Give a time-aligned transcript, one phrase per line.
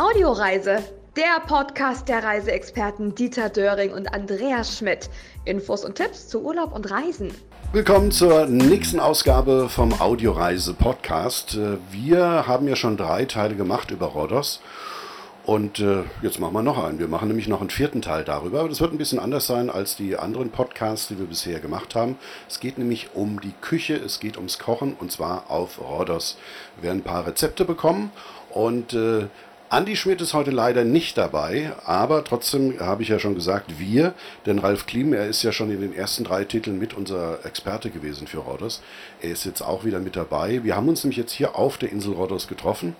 [0.00, 0.82] Audioreise,
[1.14, 5.10] der Podcast der Reiseexperten Dieter Döring und Andreas Schmidt.
[5.44, 7.34] Infos und Tipps zu Urlaub und Reisen.
[7.74, 11.58] Willkommen zur nächsten Ausgabe vom Audioreise Podcast.
[11.90, 14.62] Wir haben ja schon drei Teile gemacht über Rhodos.
[15.44, 16.98] Und äh, jetzt machen wir noch einen.
[16.98, 18.66] Wir machen nämlich noch einen vierten Teil darüber.
[18.70, 22.16] Das wird ein bisschen anders sein als die anderen Podcasts, die wir bisher gemacht haben.
[22.48, 26.38] Es geht nämlich um die Küche, es geht ums Kochen und zwar auf Rhodos.
[26.76, 28.12] Wir werden ein paar Rezepte bekommen
[28.50, 29.26] und äh,
[29.72, 34.14] Andi Schmidt ist heute leider nicht dabei, aber trotzdem habe ich ja schon gesagt, wir,
[34.44, 37.90] denn Ralf Klim, er ist ja schon in den ersten drei Titeln mit unser Experte
[37.90, 38.82] gewesen für Rhodos.
[39.22, 40.64] Er ist jetzt auch wieder mit dabei.
[40.64, 42.96] Wir haben uns nämlich jetzt hier auf der Insel Rhodos getroffen,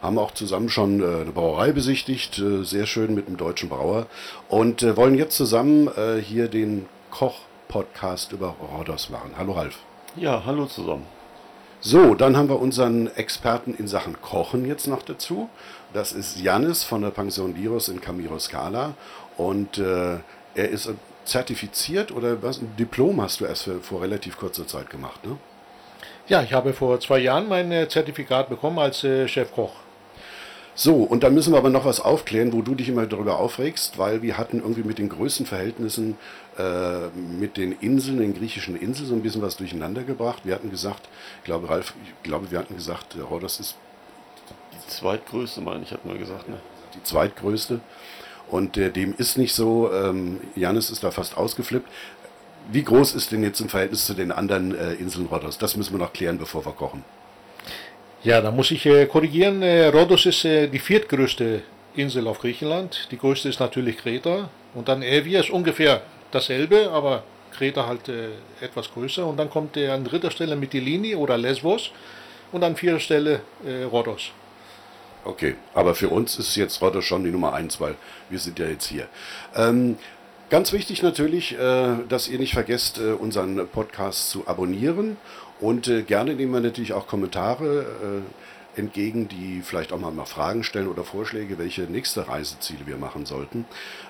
[0.00, 4.06] haben auch zusammen schon äh, eine Brauerei besichtigt, äh, sehr schön mit einem deutschen Brauer
[4.48, 5.90] und äh, wollen jetzt zusammen
[6.22, 9.32] hier den Koch-Podcast über Rhodos machen.
[9.36, 9.80] Hallo Ralf.
[10.14, 11.04] Ja, hallo zusammen.
[11.84, 15.50] So, dann haben wir unseren Experten in Sachen Kochen jetzt noch dazu.
[15.92, 18.94] Das ist Janis von der Pension Liros in Camiro Scala.
[19.36, 20.18] Und äh,
[20.54, 20.90] er ist
[21.24, 22.60] zertifiziert oder was?
[22.60, 25.36] Ein Diplom hast du erst für, vor relativ kurzer Zeit gemacht, ne?
[26.28, 29.72] Ja, ich habe vor zwei Jahren mein äh, Zertifikat bekommen als äh, Chefkoch.
[30.74, 33.98] So, und dann müssen wir aber noch was aufklären, wo du dich immer darüber aufregst,
[33.98, 36.16] weil wir hatten irgendwie mit den Größenverhältnissen
[36.58, 40.42] äh, mit den Inseln, den griechischen Inseln, so ein bisschen was durcheinander gebracht.
[40.44, 41.08] Wir hatten gesagt,
[41.40, 43.91] ich glaube, Ralf, ich glaube, wir hatten gesagt, Rhodos ist die
[44.86, 46.56] zweitgrößte, meine ich, hatten wir gesagt, ne?
[46.94, 47.80] Die zweitgrößte.
[48.50, 49.90] Und äh, dem ist nicht so.
[49.92, 51.88] Ähm, Janis ist da fast ausgeflippt.
[52.70, 55.58] Wie groß ist denn jetzt im Verhältnis zu den anderen äh, Inseln Rhodos?
[55.58, 57.02] Das müssen wir noch klären, bevor wir kochen.
[58.22, 59.62] Ja, da muss ich äh, korrigieren.
[59.62, 61.62] Äh, Rhodos ist äh, die viertgrößte
[61.96, 63.08] Insel auf Griechenland.
[63.10, 64.48] Die größte ist natürlich Kreta.
[64.74, 68.28] Und dann Evia ist ungefähr dasselbe, aber Kreta halt äh,
[68.60, 69.26] etwas größer.
[69.26, 71.90] Und dann kommt äh, an dritter Stelle Mytilini oder Lesbos
[72.52, 74.30] und an vierter Stelle äh, Rhodos.
[75.24, 77.94] Okay, aber für uns ist jetzt Rhodos schon die Nummer eins, weil
[78.28, 79.06] wir sind ja jetzt hier.
[79.54, 79.96] Ähm,
[80.52, 85.16] Ganz wichtig natürlich, äh, dass ihr nicht vergesst, äh, unseren Podcast zu abonnieren
[85.62, 87.86] und äh, gerne nehmen wir natürlich auch Kommentare
[88.76, 93.26] entgegen, die vielleicht auch mal, mal Fragen stellen oder Vorschläge, welche nächste Reiseziele wir machen
[93.26, 93.64] sollten.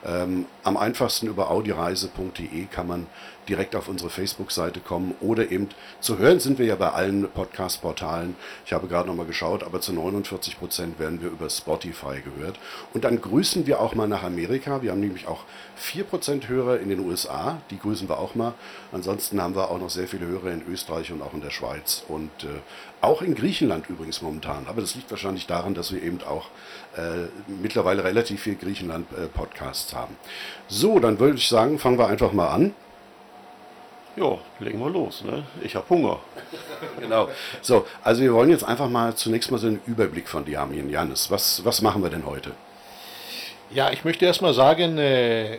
[0.05, 3.07] Ähm, am einfachsten über audioreise.de kann man
[3.49, 5.69] direkt auf unsere Facebook-Seite kommen oder eben
[6.01, 8.37] zu hören sind wir ja bei allen Podcast-Portalen.
[8.65, 12.59] Ich habe gerade nochmal geschaut, aber zu 49 Prozent werden wir über Spotify gehört.
[12.95, 14.83] Und dann grüßen wir auch mal nach Amerika.
[14.83, 15.45] Wir haben nämlich auch
[15.77, 18.55] 4 Prozent Hörer in den USA, die grüßen wir auch mal.
[18.93, 22.05] Ansonsten haben wir auch noch sehr viele Hörer in Österreich und auch in der Schweiz
[22.09, 22.47] und äh,
[23.03, 24.67] auch in Griechenland übrigens momentan.
[24.69, 26.47] Aber das liegt wahrscheinlich daran, dass wir eben auch
[26.97, 30.17] äh, mittlerweile relativ viel Griechenland-Podcasts äh, haben.
[30.69, 32.75] So, dann würde ich sagen, fangen wir einfach mal an.
[34.15, 35.25] Ja, legen wir los.
[35.25, 35.45] Ne?
[35.63, 36.21] Ich habe Hunger.
[37.01, 37.29] genau.
[37.61, 40.91] So, also wir wollen jetzt einfach mal zunächst mal so einen Überblick von dir haben,
[40.91, 41.31] Janis.
[41.31, 42.53] Was, was machen wir denn heute?
[43.71, 45.59] Ja, ich möchte erst mal sagen, äh, äh,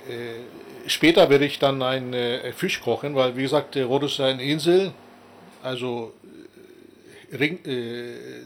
[0.85, 4.93] später werde ich dann einen äh, Fisch kochen, weil wie gesagt, Rhodos ist eine Insel,
[5.63, 6.13] also
[7.33, 8.41] ring, äh,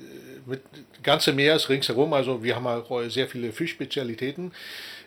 [0.45, 0.61] mit
[1.03, 4.51] ganze Meer ist ringsherum, also wir haben auch sehr viele Fischspezialitäten.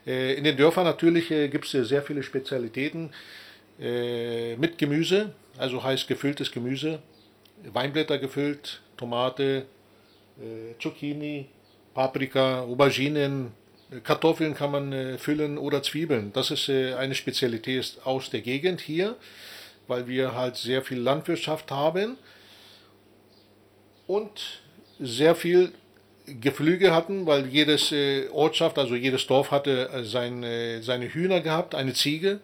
[0.06, 3.10] Äh, in den Dörfern natürlich gibt es sehr viele Spezialitäten
[3.80, 7.00] äh, mit Gemüse, also heißt gefülltes Gemüse,
[7.72, 9.66] Weinblätter gefüllt, Tomate,
[10.38, 11.47] äh, Zucchini,
[11.94, 13.52] Paprika, Auberginen,
[14.04, 16.32] Kartoffeln kann man äh, füllen oder Zwiebeln.
[16.32, 19.16] Das ist äh, eine Spezialität aus der Gegend hier,
[19.88, 22.16] weil wir halt sehr viel Landwirtschaft haben
[24.10, 24.62] und
[24.98, 25.72] sehr viel
[26.26, 31.41] Geflüge hatten, weil jedes äh, Ortschaft, also jedes Dorf hatte äh, sein, äh, seine Hühner
[31.41, 32.41] gehabt, eine Ziege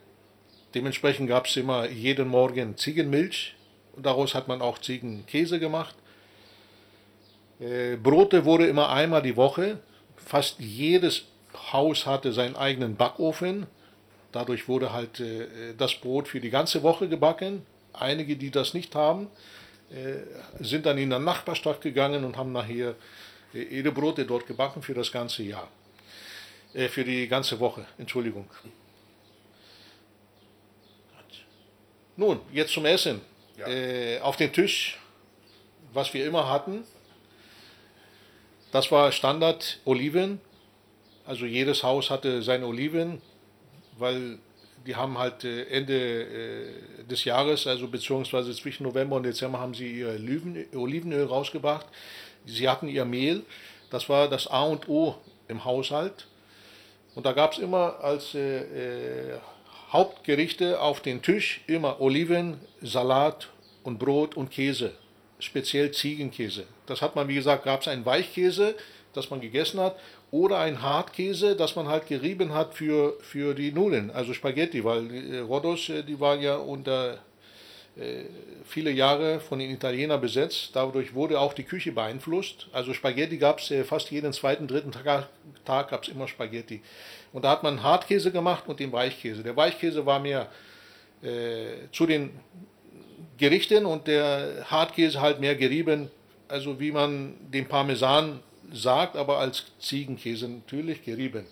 [0.75, 3.55] Dementsprechend gab es immer jeden Morgen Ziegenmilch
[3.97, 5.95] daraus hat man auch Ziegenkäse gemacht.
[8.03, 9.79] Brote wurde immer einmal die Woche.
[10.17, 11.23] Fast jedes
[11.73, 13.67] Haus hatte seinen eigenen Backofen.
[14.33, 15.23] Dadurch wurde halt
[15.79, 17.63] das Brot für die ganze Woche gebacken.
[17.95, 19.29] Einige, die das nicht haben,
[20.59, 22.97] sind dann in der Nachbarstadt gegangen und haben nachher
[23.55, 25.69] äh, ihre Brote dort gebacken für das ganze Jahr.
[26.75, 28.49] Äh, für die ganze Woche, Entschuldigung.
[32.17, 33.21] Nun, jetzt zum Essen.
[33.59, 33.69] Ja.
[33.69, 34.99] Äh, auf dem Tisch,
[35.93, 36.85] was wir immer hatten,
[38.73, 40.41] das war Standard Oliven.
[41.25, 43.21] Also jedes Haus hatte seine Oliven,
[43.99, 44.39] weil
[44.87, 49.75] die haben halt äh, Ende äh, des Jahres, also beziehungsweise zwischen November und Dezember, haben
[49.75, 50.19] sie ihr
[50.75, 51.87] Olivenöl rausgebracht.
[52.47, 53.43] Sie hatten ihr Mehl.
[53.91, 55.17] Das war das A und O
[55.49, 56.27] im Haushalt.
[57.15, 59.39] Und da gab es immer als äh, äh
[59.93, 63.49] Hauptgerichte auf den Tisch immer Oliven, Salat
[63.85, 64.93] und Brot und Käse,
[65.39, 66.65] speziell Ziegenkäse.
[66.87, 68.75] Das hat man, wie gesagt, gab es einen Weichkäse,
[69.13, 69.97] das man gegessen hat,
[70.37, 75.03] oder ein Hartkäse, das man halt gerieben hat für, für die Nudeln, also Spaghetti, weil
[75.15, 77.19] äh, Rodos, äh, die waren ja unter
[77.97, 78.25] äh,
[78.67, 80.71] viele Jahre von den Italienern besetzt.
[80.75, 82.69] Dadurch wurde auch die Küche beeinflusst.
[82.73, 85.29] Also Spaghetti gab es äh, fast jeden zweiten, dritten Tag,
[85.65, 86.83] Tag gab es immer Spaghetti.
[87.33, 89.43] Und da hat man Hartkäse gemacht und den Weichkäse.
[89.43, 90.49] Der Weichkäse war mehr
[91.23, 92.31] äh, zu den
[93.39, 96.11] Gerichten und der Hartkäse halt mehr gerieben,
[96.49, 98.41] also wie man den Parmesan
[98.73, 101.45] sagt, aber als Ziegenkäse natürlich gerieben.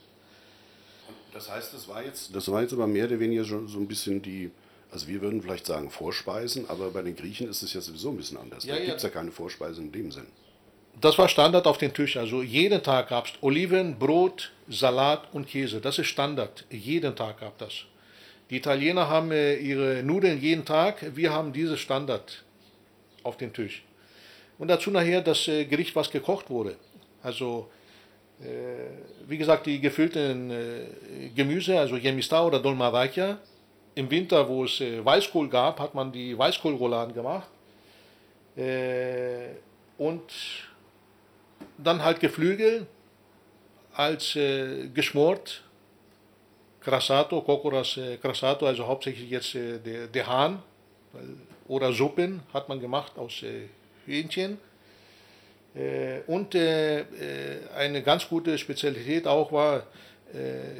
[1.33, 3.89] Das heißt, das war jetzt, das war jetzt aber mehr oder weniger schon so ein
[3.89, 4.51] bisschen die,
[4.91, 8.17] also wir würden vielleicht sagen Vorspeisen, aber bei den Griechen ist es ja sowieso ein
[8.17, 8.65] bisschen anders.
[8.65, 8.87] Ja, da ja.
[8.87, 10.27] gibt es ja keine Vorspeisen in dem Sinn.
[11.01, 12.17] Das war Standard auf den Tisch.
[12.17, 15.81] Also jeden Tag gab es Oliven, Brot, Salat und Käse.
[15.81, 16.65] Das ist Standard.
[16.71, 17.73] Jeden Tag gab das.
[18.51, 21.17] Die Italiener haben äh, ihre Nudeln jeden Tag.
[21.17, 22.45] Wir haben dieses Standard
[23.23, 23.83] auf dem Tisch.
[24.59, 26.77] Und dazu nachher das äh, Gericht, was gekocht wurde.
[27.25, 27.71] Also,
[28.41, 28.47] äh,
[29.27, 33.39] wie gesagt, die gefüllten äh, Gemüse, also Yemista oder Dolmadakia.
[33.97, 37.49] Im Winter, wo es äh, Weißkohl gab, hat man die Weißkohlrouladen gemacht.
[39.99, 40.23] Und
[41.77, 42.87] dann halt Geflügel
[43.93, 44.39] als
[44.95, 45.65] geschmort.
[46.81, 50.63] Crassato, Kokoras Crassato, also hauptsächlich jetzt der, der Hahn.
[51.67, 53.69] Oder Suppen hat man gemacht aus äh,
[54.07, 54.59] Hähnchen.
[55.75, 57.05] Äh, und äh, äh,
[57.77, 59.87] eine ganz gute Spezialität auch war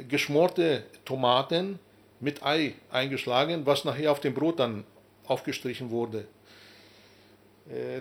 [0.09, 1.79] geschmorte Tomaten
[2.19, 4.83] mit Ei eingeschlagen, was nachher auf dem Brot dann
[5.27, 6.25] aufgestrichen wurde.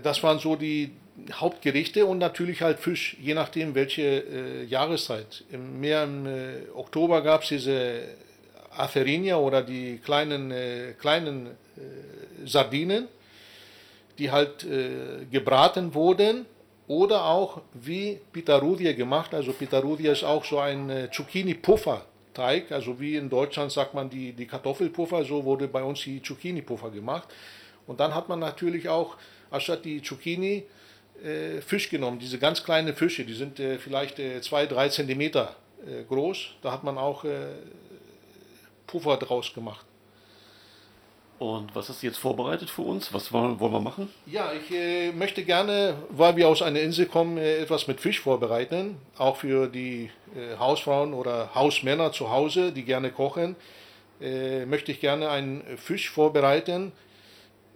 [0.03, 0.91] Das waren so die
[1.31, 5.45] Hauptgerichte und natürlich halt Fisch, je nachdem welche Jahreszeit.
[5.53, 6.27] Im, mehr im
[6.75, 8.01] Oktober gab es diese
[8.71, 10.53] Atherinia oder die kleinen,
[10.99, 11.51] kleinen
[12.45, 13.07] Sardinen,
[14.19, 14.67] die halt
[15.31, 16.47] gebraten wurden
[16.87, 19.33] oder auch wie Pitarudie gemacht.
[19.35, 24.33] Also Pitarudie ist auch so ein äh, Zucchini-Puffer-Teig, also wie in Deutschland sagt man die,
[24.33, 27.29] die Kartoffelpuffer, so wurde bei uns die Zucchini-Puffer gemacht.
[27.87, 29.17] Und dann hat man natürlich auch,
[29.51, 30.65] anstatt die Zucchini,
[31.23, 35.55] äh, Fisch genommen, diese ganz kleinen Fische, die sind äh, vielleicht äh, zwei, drei Zentimeter
[35.87, 36.51] äh, groß.
[36.63, 37.55] Da hat man auch äh,
[38.87, 39.87] Puffer draus gemacht.
[41.39, 43.13] Und was hast du jetzt vorbereitet für uns?
[43.13, 44.09] Was wollen, wir machen?
[44.27, 48.21] Ja, ich äh, möchte gerne, weil wir aus einer Insel kommen, äh, etwas mit Fisch
[48.21, 48.97] vorbereiten.
[49.19, 53.57] Auch für die äh, Hausfrauen oder Hausmänner zu Hause, die gerne kochen,
[54.21, 56.93] äh, möchte ich gerne einen Fisch vorbereiten,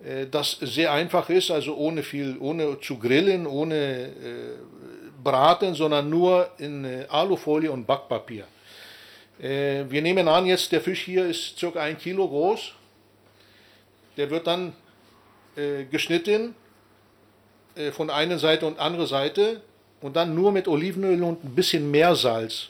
[0.04, 4.10] äh, das sehr einfach ist, also ohne viel, ohne zu grillen, ohne äh,
[5.22, 8.44] braten, sondern nur in Alufolie und Backpapier.
[9.40, 12.72] Wir nehmen an, jetzt der Fisch hier ist circa ein Kilo groß.
[14.18, 14.74] Der wird dann
[15.56, 16.54] äh, geschnitten
[17.76, 19.62] äh, von einer Seite und andere Seite
[20.00, 22.68] und dann nur mit Olivenöl und ein bisschen Meersalz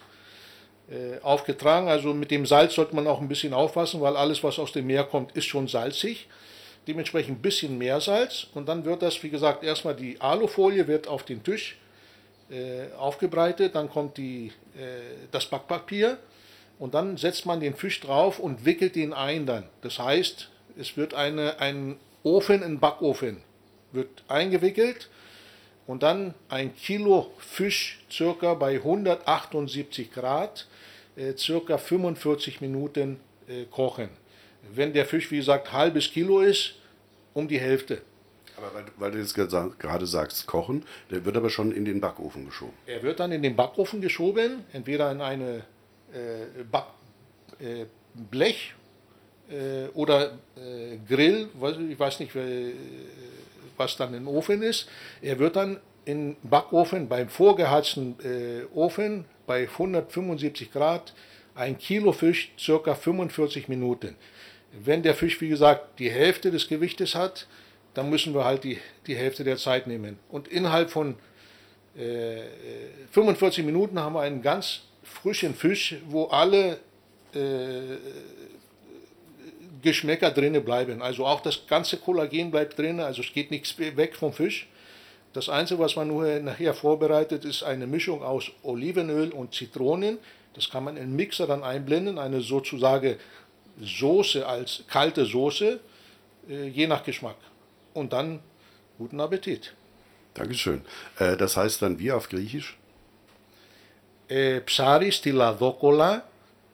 [0.90, 1.88] äh, aufgetragen.
[1.88, 4.86] Also mit dem Salz sollte man auch ein bisschen aufpassen, weil alles, was aus dem
[4.86, 6.28] Meer kommt, ist schon salzig.
[6.86, 11.24] Dementsprechend ein bisschen Meersalz und dann wird das, wie gesagt, erstmal die Alufolie wird auf
[11.24, 11.78] den Tisch
[12.50, 16.18] äh, aufgebreitet, dann kommt die, äh, das Backpapier
[16.78, 19.64] und dann setzt man den Fisch drauf und wickelt ihn ein dann.
[19.82, 20.48] Das heißt,
[20.78, 23.38] es wird eine, ein Ofen, ein Backofen,
[23.92, 25.08] wird eingewickelt
[25.86, 30.67] und dann ein Kilo Fisch circa bei 178 Grad,
[31.17, 34.10] äh, circa 45 Minuten äh, kochen.
[34.72, 36.74] Wenn der Fisch, wie gesagt, halbes Kilo ist,
[37.34, 38.03] um die Hälfte.
[38.56, 42.44] Aber weil, weil du jetzt gerade sagst, kochen, der wird aber schon in den Backofen
[42.44, 42.74] geschoben.
[42.86, 45.64] Er wird dann in den Backofen geschoben, entweder in eine
[46.12, 46.86] äh, Back,
[47.60, 48.74] äh, Blech
[49.50, 51.48] äh, oder äh, Grill,
[51.90, 52.72] ich weiß nicht, äh,
[53.76, 54.88] was dann im Ofen ist.
[55.22, 61.14] Er wird dann im Backofen beim vorgeheizten äh, Ofen bei 175 Grad
[61.55, 64.17] ein Kilo Fisch circa 45 Minuten.
[64.72, 67.46] Wenn der Fisch, wie gesagt, die Hälfte des Gewichtes hat,
[67.94, 70.19] dann müssen wir halt die, die Hälfte der Zeit nehmen.
[70.28, 71.17] Und innerhalb von
[71.96, 72.43] äh,
[73.10, 76.78] 45 Minuten haben wir einen ganz frischen Fisch, wo alle
[77.34, 77.96] äh,
[79.81, 81.02] Geschmäcker drinne bleiben.
[81.02, 84.68] Also auch das ganze Kollagen bleibt drin, also es geht nichts weg vom Fisch.
[85.33, 90.19] Das Einzige, was man nur nachher vorbereitet, ist eine Mischung aus Olivenöl und Zitronen.
[90.54, 93.16] Das kann man in den Mixer dann einblenden, eine sozusagen
[93.81, 95.80] Soße als kalte Soße,
[96.49, 97.37] äh, je nach Geschmack.
[97.94, 98.40] Und dann
[98.99, 99.73] guten Appetit.
[100.35, 100.81] Dankeschön.
[101.18, 102.78] Äh, das heißt dann wie auf Griechisch?
[104.28, 106.30] Ε, ψάρι στη λαδόκολα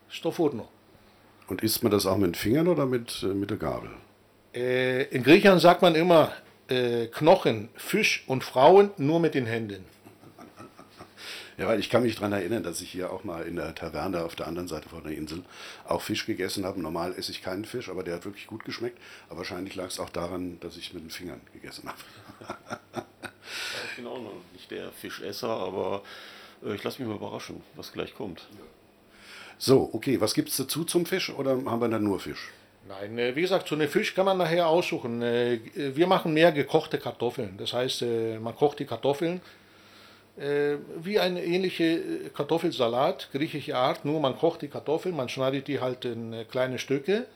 [0.08, 0.70] στο φούρνο.
[1.47, 3.91] Und isst man das auch mit den Fingern oder mit, äh, mit der Gabel?
[4.55, 6.33] Äh, in Griechenland sagt man immer
[6.69, 9.85] äh, Knochen, Fisch und Frauen nur mit den Händen.
[11.57, 14.25] Ja, weil ich kann mich daran erinnern, dass ich hier auch mal in der Taverne
[14.25, 15.45] auf der anderen Seite von der Insel
[15.87, 16.83] auch Fisch gegessen habe.
[16.83, 18.99] Normal esse ich keinen Fisch, aber der hat wirklich gut geschmeckt.
[19.29, 22.67] Aber wahrscheinlich lag es auch daran, dass ich mit den Fingern gegessen habe.
[23.91, 26.03] ich bin auch noch nicht der Fischesser, aber
[26.65, 28.49] äh, ich lasse mich mal überraschen, was gleich kommt.
[29.59, 32.51] So, okay, was gibt es dazu zum Fisch oder haben wir dann nur Fisch?
[32.87, 35.23] Nein, äh, wie gesagt, so eine Fisch kann man nachher aussuchen.
[35.23, 37.57] Äh, wir machen mehr gekochte Kartoffeln.
[37.57, 39.41] Das heißt, äh, man kocht die Kartoffeln
[40.37, 46.05] wie eine ähnliche Kartoffelsalat, griechische Art, nur man kocht die Kartoffeln, man schneidet die halt
[46.05, 47.27] in kleine Stücke,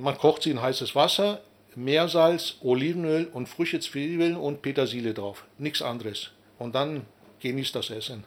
[0.00, 1.42] man kocht sie in heißes Wasser,
[1.74, 5.44] Meersalz, Olivenöl und frische Zwiebeln und Petersilie drauf.
[5.58, 6.30] Nichts anderes.
[6.58, 7.04] Und dann
[7.40, 8.24] genießt das Essen.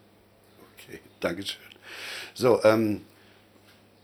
[0.78, 1.60] Okay, Dankeschön.
[2.33, 3.01] So, ähm,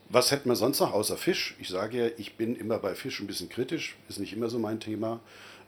[0.09, 1.55] was hätten wir sonst noch außer Fisch?
[1.59, 4.59] Ich sage ja, ich bin immer bei Fisch ein bisschen kritisch, ist nicht immer so
[4.59, 5.19] mein Thema.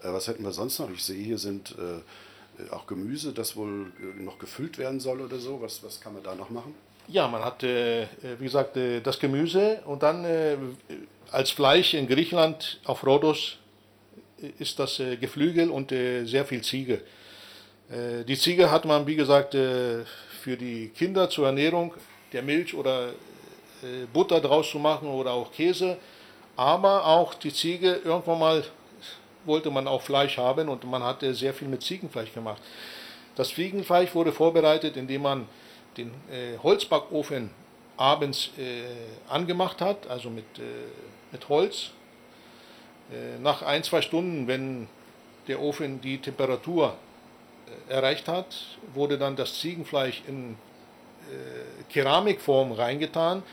[0.01, 0.89] Äh, was hätten wir sonst noch?
[0.91, 5.39] Ich sehe, hier sind äh, auch Gemüse, das wohl äh, noch gefüllt werden soll oder
[5.39, 5.61] so.
[5.61, 6.73] Was, was kann man da noch machen?
[7.11, 8.05] Ja, man hat, äh,
[8.37, 10.57] wie gesagt, äh, das Gemüse und dann äh,
[11.31, 13.57] als Fleisch in Griechenland auf Rhodos
[14.57, 17.01] ist das Geflügel und sehr viel Ziege.
[17.89, 19.53] die Ziege hat man, wie gesagt,
[20.39, 21.93] für die Kinder zur Ernährung
[22.33, 25.97] der Milch oder äh, Butter draus zu machen oder auch Käse.
[26.55, 28.63] Aber auch die Ziege, irgendwann mal
[29.45, 32.61] wollte man auch Fleisch haben und man hatte sehr viel mit Ziegenfleisch gemacht.
[33.35, 35.47] Das Ziegenfleisch wurde vorbereitet, indem man
[35.95, 37.49] den äh, Holzbackofen
[37.95, 38.83] abends äh,
[39.29, 40.61] angemacht hat, also mit, äh,
[41.31, 41.91] mit Holz.
[43.11, 44.87] Äh, nach ein, zwei Stunden, wenn
[45.47, 46.95] der Ofen die Temperatur
[47.87, 48.47] erreicht hat,
[48.93, 50.55] wurde dann das Ziegenfleisch in
[51.89, 53.43] Keramikform reingetan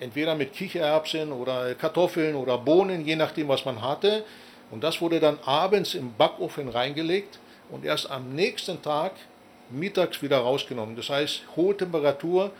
[0.00, 4.24] entweder mit Kichererbsen oder Kartoffeln oder Bohnen, je nachdem, was man hatte.
[4.70, 7.38] Und das wurde dann abends im Backofen reingelegt
[7.70, 9.12] und erst am nächsten Tag
[9.70, 10.96] mittags wieder rausgenommen.
[10.96, 12.50] Das heißt, hohe Temperatur.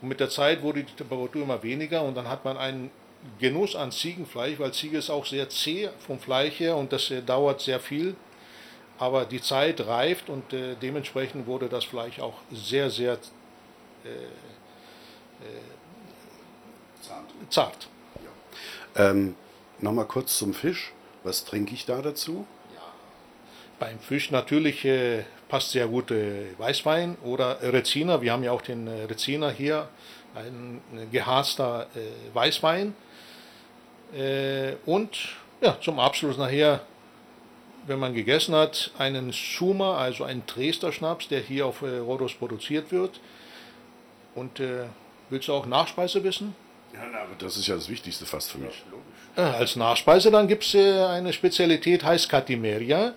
[0.00, 2.90] Und mit der Zeit wurde die Temperatur immer weniger und dann hat man einen
[3.38, 7.20] Genuss an Ziegenfleisch, weil Ziege ist auch sehr zäh vom Fleisch her und das äh,
[7.20, 8.14] dauert sehr viel.
[9.00, 13.18] Aber die Zeit reift und äh, dementsprechend wurde das Fleisch auch sehr, sehr äh,
[17.02, 17.24] zart.
[17.48, 17.88] zart.
[18.94, 19.10] Ja.
[19.10, 19.34] Ähm,
[19.82, 20.92] Nochmal kurz zum Fisch.
[21.24, 22.46] Was trinke ich da dazu?
[22.74, 22.82] Ja.
[23.78, 28.20] Beim Fisch natürlich äh, passt sehr gut äh, Weißwein oder Reziner.
[28.20, 29.88] Wir haben ja auch den äh, Reziner hier,
[30.34, 30.80] ein
[31.10, 32.94] geharzter äh, Weißwein.
[34.14, 35.18] Äh, und
[35.62, 36.82] ja, zum Abschluss nachher,
[37.86, 42.34] wenn man gegessen hat, einen Suma, also einen Dresdner Schnaps, der hier auf äh, Rhodos
[42.34, 43.20] produziert wird.
[44.34, 44.84] Und äh,
[45.30, 46.54] Willst du auch Nachspeise wissen?
[46.92, 48.82] Ja, na, aber das ist ja das Wichtigste fast für mich.
[49.36, 53.14] Ja, als Nachspeise dann gibt es äh, eine Spezialität, heißt Katimeria.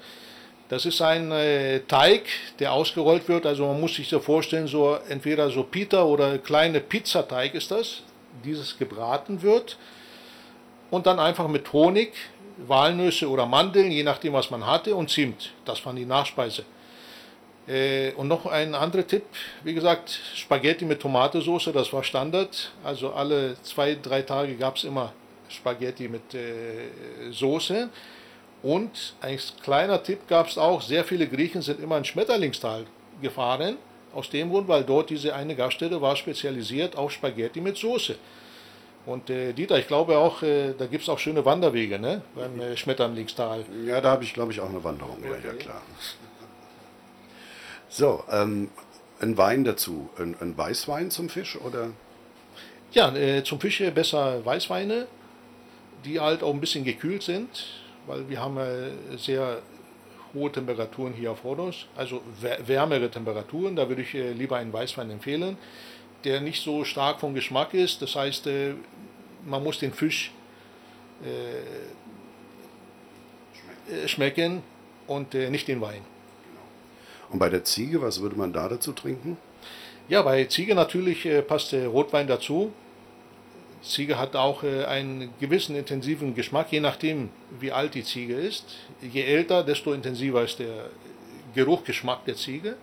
[0.70, 2.28] Das ist ein äh, Teig,
[2.60, 3.48] der ausgerollt wird.
[3.48, 8.04] Also man muss sich so vorstellen, so entweder so Pita oder kleine Pizzateig ist das.
[8.46, 9.78] Dieses gebraten wird
[10.92, 12.14] und dann einfach mit Honig,
[12.58, 15.52] Walnüsse oder Mandeln, je nachdem was man hatte, und Zimt.
[15.66, 16.64] Das war die Nachspeise.
[17.68, 19.24] Äh, und noch ein anderer Tipp,
[19.64, 22.72] wie gesagt, Spaghetti mit Tomatensauce, das war Standard.
[22.84, 25.14] Also alle zwei, drei Tage gab es immer
[25.48, 27.90] Spaghetti mit äh, Soße.
[28.64, 32.86] Und ein kleiner Tipp gab es auch, sehr viele Griechen sind immer in Schmetterlingstal
[33.22, 33.78] gefahren.
[34.14, 38.16] Aus dem Grund, weil dort diese eine Gaststätte war spezialisiert auf Spaghetti mit Soße.
[39.06, 42.22] Und äh, Dieter, ich glaube auch, äh, da gibt es auch schöne Wanderwege ne?
[42.36, 43.66] beim äh, Schmetterlingstal.
[43.86, 45.18] Ja, da habe ich, glaube ich, auch eine Wanderung.
[45.20, 45.34] Okay.
[45.44, 45.82] Ja, ja, klar.
[47.90, 48.70] So, ähm,
[49.20, 50.10] ein Wein dazu.
[50.18, 51.90] Ein, ein, Weißwein zum Fisch oder?
[52.92, 55.08] Ja, äh, zum Fisch besser Weißweine,
[56.06, 57.50] die halt auch ein bisschen gekühlt sind,
[58.08, 59.62] weil wir haben äh, sehr
[60.34, 62.22] hohe Temperaturen hier auf Rhodos, also
[62.66, 63.76] wärmere Temperaturen.
[63.76, 65.58] Da würde ich äh, lieber einen Weißwein empfehlen,
[66.24, 68.02] der nicht so stark vom Geschmack ist.
[68.02, 68.74] Das heißt, äh,
[69.46, 70.32] man muss den Fisch
[71.24, 71.98] äh,
[74.08, 74.64] schmecken
[75.08, 76.02] und äh, nicht den Wein.
[77.30, 79.38] Und bei der Ziege, was würde man da dazu trinken?
[80.08, 82.72] Ja, bei Ziege natürlich äh, passt der Rotwein dazu.
[83.82, 88.66] Ziege hat auch äh, einen gewissen intensiven Geschmack, je nachdem, wie alt die Ziege ist.
[89.02, 90.90] Je älter, desto intensiver ist der
[91.56, 92.78] Geruchgeschmack der Ziege.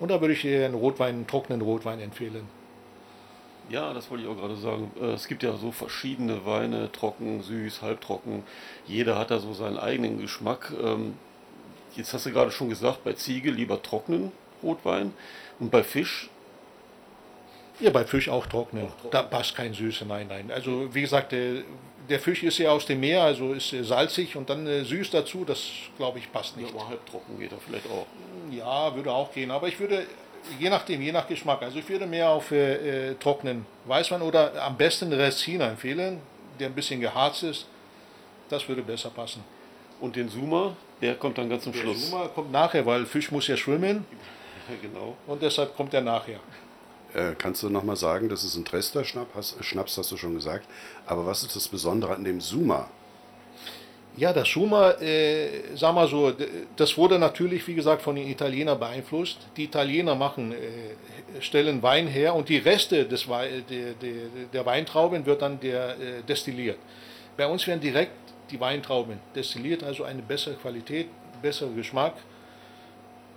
[0.00, 2.48] Und da würde ich einen Rotwein, einen trockenen Rotwein empfehlen.
[3.72, 4.92] Ja, das wollte ich auch gerade sagen.
[5.00, 8.42] Äh, es gibt ja so verschiedene Weine, trocken, süß, halbtrocken.
[8.86, 10.72] Jeder hat da so seinen eigenen Geschmack.
[10.80, 11.14] Ähm,
[11.94, 15.12] Jetzt hast du gerade schon gesagt, bei Ziege lieber trockenen Rotwein
[15.60, 16.30] und bei Fisch
[17.80, 18.88] Ja, bei Fisch auch trocknen.
[19.10, 20.50] Da passt kein Süße, nein, nein.
[20.50, 21.64] Also wie gesagt, der,
[22.08, 25.10] der Fisch ist ja aus dem Meer, also ist äh, salzig und dann äh, süß
[25.10, 25.62] dazu, das
[25.98, 26.74] glaube ich passt Ja, nicht.
[26.74, 28.06] aber halbtrocken geht er vielleicht auch.
[28.50, 30.06] Ja, würde auch gehen, aber ich würde,
[30.58, 34.76] je nachdem, je nach Geschmack, also ich würde mehr auf äh, trocknen Weißwein oder am
[34.76, 36.20] besten Racina empfehlen,
[36.58, 37.66] der ein bisschen geharzt ist.
[38.48, 39.42] Das würde besser passen.
[40.00, 42.10] Und den Suma, der kommt dann ganz zum Der Schluss.
[42.10, 44.04] Suma kommt nachher, weil Fisch muss ja schwimmen
[44.82, 45.16] genau.
[45.26, 46.40] und deshalb kommt er nachher.
[47.14, 50.34] Äh, kannst du nochmal sagen, das ist ein Trester Schnapp, hast, Schnaps, hast du schon
[50.34, 50.66] gesagt.
[51.06, 52.88] Aber was ist das Besondere an dem Suma?
[54.16, 56.32] Ja, das Suma, äh, sag mal so,
[56.76, 59.38] das wurde natürlich, wie gesagt, von den Italienern beeinflusst.
[59.56, 64.12] Die Italiener machen, äh, stellen Wein her und die Reste des Wei der, der,
[64.52, 66.76] der Weintrauben wird dann der, äh, destilliert.
[67.38, 68.12] Bei uns werden direkt
[68.50, 71.08] die Weintrauben destilliert, also eine bessere Qualität,
[71.40, 72.14] besserer Geschmack.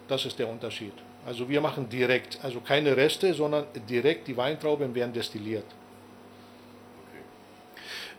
[0.10, 0.94] Das ist der Unterschied.
[1.26, 5.66] Also wir machen direkt, also keine Reste, sondern direkt die Weintrauben werden destilliert.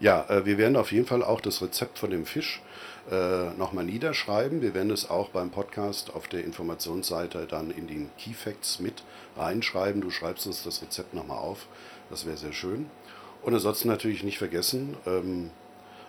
[0.00, 2.60] Ja, äh, wir werden auf jeden Fall auch das Rezept von dem Fisch
[3.10, 4.60] äh, nochmal niederschreiben.
[4.60, 9.04] Wir werden es auch beim Podcast auf der Informationsseite dann in den Key Facts mit
[9.36, 10.00] reinschreiben.
[10.00, 11.66] Du schreibst uns das Rezept nochmal auf.
[12.10, 12.90] Das wäre sehr schön.
[13.42, 15.50] Und ansonsten natürlich nicht vergessen, ähm,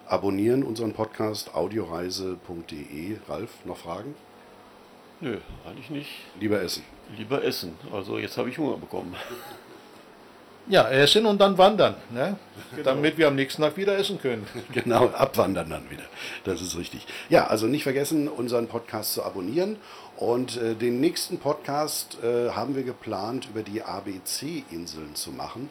[0.08, 3.18] abonnieren unseren Podcast audioreise.de.
[3.28, 4.16] Ralf, noch Fragen?
[5.22, 6.10] Nö, eigentlich nicht.
[6.40, 6.84] Lieber essen.
[7.16, 7.76] Lieber essen.
[7.92, 9.16] Also jetzt habe ich Hunger bekommen.
[10.70, 12.38] Ja, essen und dann wandern, ne?
[12.84, 14.46] damit wir am nächsten Tag wieder essen können.
[14.74, 16.04] Genau, abwandern dann wieder.
[16.44, 17.08] Das ist richtig.
[17.30, 19.78] Ja, also nicht vergessen, unseren Podcast zu abonnieren.
[20.18, 25.70] Und äh, den nächsten Podcast äh, haben wir geplant, über die ABC-Inseln zu machen.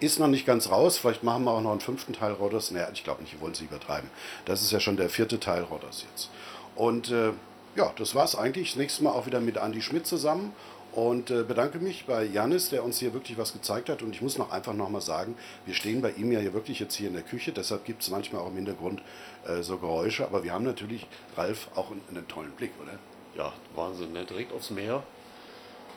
[0.00, 0.98] Ist noch nicht ganz raus.
[0.98, 2.70] Vielleicht machen wir auch noch einen fünften Teil Rodders.
[2.70, 4.10] Naja, ich glaube nicht, wir wollen es übertreiben.
[4.44, 6.28] Das ist ja schon der vierte Teil Rodders jetzt.
[6.74, 7.30] Und äh,
[7.76, 8.72] ja, das war es eigentlich.
[8.72, 10.52] Das nächste Mal auch wieder mit Andy Schmidt zusammen.
[10.94, 14.02] Und äh, bedanke mich bei Janis, der uns hier wirklich was gezeigt hat.
[14.02, 15.34] Und ich muss noch einfach nochmal sagen,
[15.66, 17.50] wir stehen bei ihm ja hier wirklich jetzt hier in der Küche.
[17.50, 19.02] Deshalb gibt es manchmal auch im Hintergrund
[19.44, 20.24] äh, so Geräusche.
[20.24, 21.04] Aber wir haben natürlich,
[21.36, 22.92] Ralf, auch einen, einen tollen Blick, oder?
[23.36, 24.24] Ja, Wahnsinn, ne?
[24.24, 25.02] direkt aufs Meer.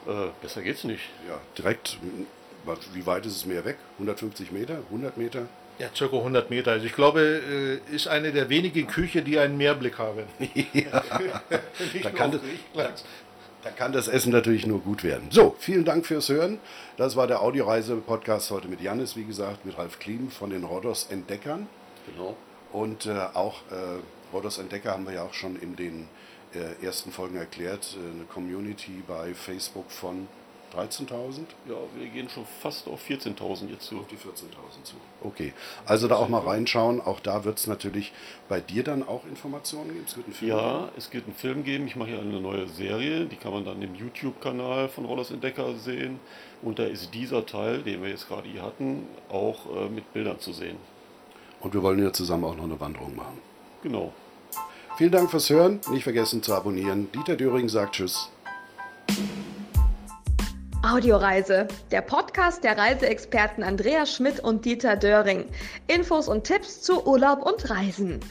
[0.08, 1.04] Äh, besser geht's nicht.
[1.30, 2.26] Ja, direkt, m,
[2.66, 3.78] was- wie weit ist es Meer weg?
[4.00, 4.80] 150 Meter?
[4.90, 5.48] 100 Meter?
[5.78, 6.72] Ja, circa 100 Meter.
[6.72, 10.24] Also ich glaube, äh, ist eine der wenigen Küche, die einen Meerblick haben.
[10.40, 10.88] Nicht
[12.04, 13.04] Da kann, das.
[13.68, 15.28] Da kann das Essen natürlich nur gut werden.
[15.30, 16.60] So, vielen Dank fürs Hören.
[16.96, 21.08] Das war der Audioreise-Podcast heute mit Janis, wie gesagt, mit Ralf Klim von den Rodos
[21.10, 21.68] Entdeckern.
[22.06, 22.38] Genau.
[22.72, 26.08] Und äh, auch äh, Rodos Entdecker haben wir ja auch schon in den
[26.54, 27.98] äh, ersten Folgen erklärt.
[27.98, 30.30] Äh, eine Community bei Facebook von
[30.76, 31.42] 13.000.
[31.68, 33.98] Ja, wir gehen schon fast auf 14.000 jetzt zu.
[33.98, 34.96] Auf die 14.000 zu.
[35.24, 35.54] Okay,
[35.86, 37.02] also da auch mal reinschauen.
[37.02, 38.14] Auch da wird es natürlich
[38.50, 40.06] bei dir dann auch Informationen geben.
[40.06, 41.88] Es wird einen Film Ja, es wird einen Film geben.
[41.88, 43.26] Ich mache hier eine neue Serie.
[43.26, 46.20] Die kann man dann im YouTube-Kanal von Rollers Entdecker sehen.
[46.62, 50.40] Und da ist dieser Teil, den wir jetzt gerade hier hatten, auch äh, mit Bildern
[50.40, 50.78] zu sehen.
[51.60, 53.40] Und wir wollen ja zusammen auch noch eine Wanderung machen.
[53.84, 54.14] Genau.
[54.98, 55.80] Vielen Dank fürs Hören.
[55.92, 57.12] Nicht vergessen zu abonnieren.
[57.12, 58.30] Dieter Döring sagt Tschüss.
[60.90, 65.44] Audioreise, der Podcast der Reiseexperten Andreas Schmidt und Dieter Döring.
[65.88, 68.22] Infos und Tipps zu Urlaub und Reisen.